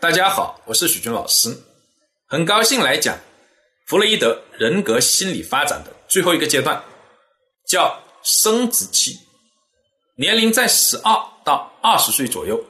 [0.00, 1.54] 大家好，我是许军老师，
[2.26, 3.18] 很高兴来讲
[3.86, 6.82] 弗洛伊德人格心理发展的最后一个阶段，
[7.68, 9.18] 叫生殖期，
[10.16, 11.12] 年龄在十二
[11.44, 12.64] 到二十岁左右，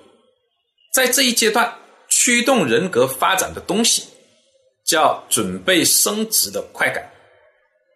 [0.92, 1.72] 在这一阶段
[2.08, 4.08] 驱动人格发展的东西，
[4.84, 7.12] 叫准备生殖的快感，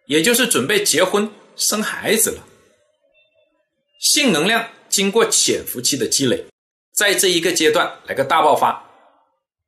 [0.07, 2.41] 也就是准备结婚生孩子了。
[3.99, 6.45] 性能量经过潜伏期的积累，
[6.93, 8.81] 在这一个阶段来个大爆发。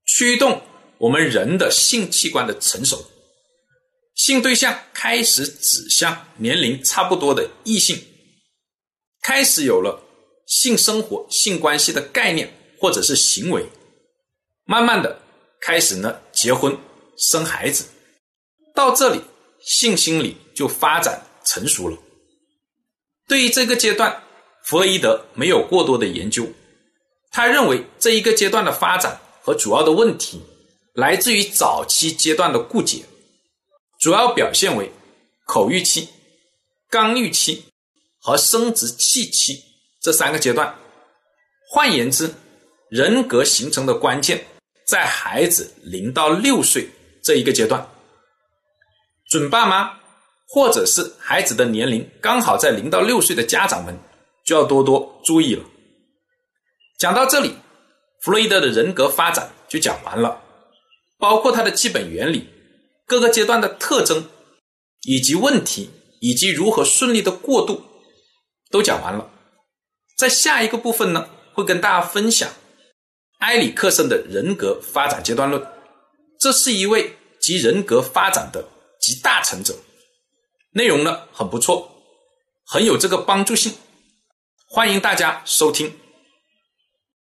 [0.08, 0.62] 驱动
[0.98, 3.06] 我们人的性器官的成熟，
[4.16, 8.02] 性对象开始指向年龄差不多的异性，
[9.22, 10.02] 开始有了
[10.48, 13.66] 性生活、性关系的概念或者是行为，
[14.64, 15.20] 慢慢的
[15.62, 16.76] 开始呢结婚
[17.18, 17.86] 生孩子，
[18.74, 19.22] 到这里
[19.60, 21.98] 性心理就发展成熟了。
[23.28, 24.24] 对于这个阶段，
[24.64, 26.48] 弗洛伊德没有过多的研究，
[27.30, 29.20] 他认为这一个阶段的发展。
[29.48, 30.42] 和主要的问题
[30.94, 33.06] 来自于早期阶段的固解，
[33.98, 34.92] 主要表现为
[35.46, 36.10] 口欲期、
[36.90, 37.64] 刚欲期
[38.20, 39.64] 和生殖器期
[40.02, 40.76] 这三个阶段。
[41.70, 42.34] 换言之，
[42.90, 44.46] 人格形成的关键
[44.86, 46.90] 在孩子零到六岁
[47.24, 47.90] 这一个阶段。
[49.30, 49.98] 准爸妈
[50.50, 53.98] 或者是孩子的年龄刚好在零到六岁的家长们
[54.46, 55.64] 就要多多注意了。
[57.00, 57.56] 讲到这里。
[58.22, 60.42] 弗洛伊德的人格发展就讲完了，
[61.18, 62.50] 包括它的基本原理、
[63.06, 64.28] 各个阶段的特征，
[65.04, 67.84] 以及问题，以及如何顺利的过渡，
[68.70, 69.30] 都讲完了。
[70.18, 72.50] 在下一个部分呢，会跟大家分享
[73.40, 75.66] 埃里克森的人格发展阶段论，
[76.40, 78.68] 这是一位集人格发展的
[79.00, 79.76] 集大成者，
[80.72, 81.92] 内容呢很不错，
[82.66, 83.74] 很有这个帮助性，
[84.68, 85.94] 欢迎大家收听。